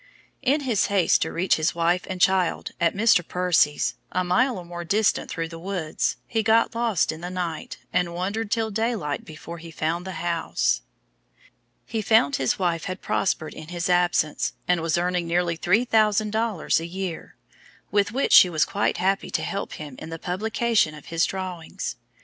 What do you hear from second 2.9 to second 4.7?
Mr. Percy's, a mile or